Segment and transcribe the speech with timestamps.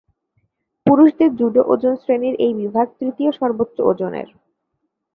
[0.85, 4.27] পুরুষদের জুডো ওজন শ্রেণীর এই বিভাগ তৃতীয় সর্বোচ্চ ওজনের।